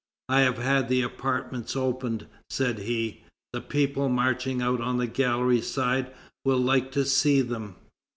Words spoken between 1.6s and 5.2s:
opened," said he; "the people, marching out on the